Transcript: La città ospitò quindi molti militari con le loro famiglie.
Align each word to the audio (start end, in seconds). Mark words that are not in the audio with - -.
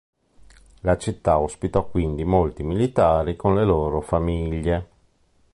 La 0.79 0.97
città 0.97 1.37
ospitò 1.37 1.85
quindi 1.87 2.23
molti 2.23 2.63
militari 2.63 3.35
con 3.35 3.53
le 3.53 3.63
loro 3.63 4.01
famiglie. 4.01 4.87